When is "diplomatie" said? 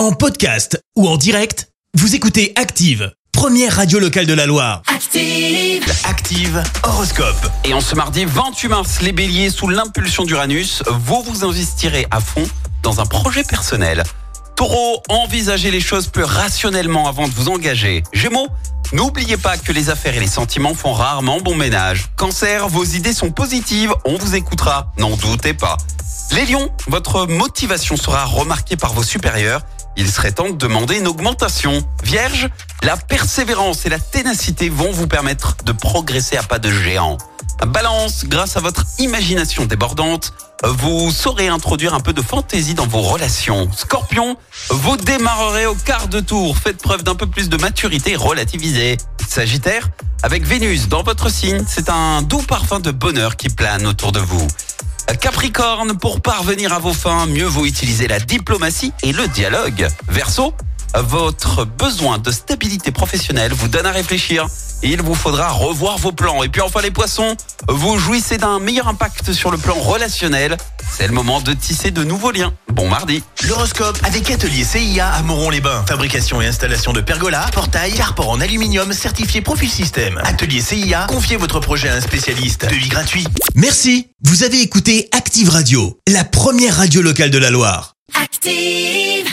58.20-58.92